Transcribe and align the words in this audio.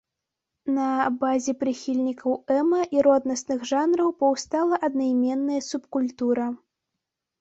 На 0.77 0.85
базе 1.23 1.53
прыхільнікаў 1.63 2.33
эма 2.57 2.81
і 2.97 3.05
роднасных 3.09 3.59
жанраў 3.75 4.09
паўстала 4.23 4.75
аднайменная 4.89 5.61
субкультура. 5.71 6.53